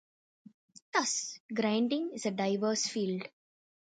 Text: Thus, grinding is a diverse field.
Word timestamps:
Thus, 0.93 1.37
grinding 1.53 2.13
is 2.15 2.25
a 2.25 2.31
diverse 2.31 2.87
field. 2.87 3.27